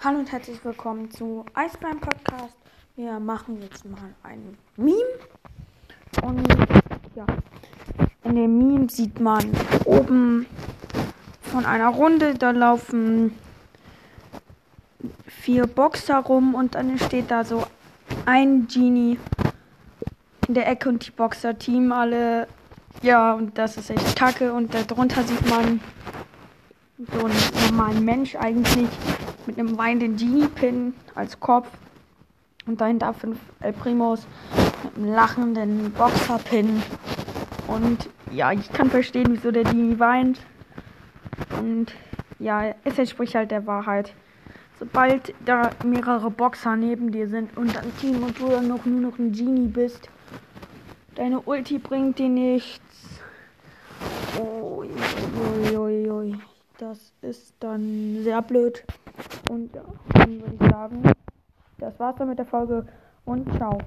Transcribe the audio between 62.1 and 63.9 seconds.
dann mit der Folge und ciao.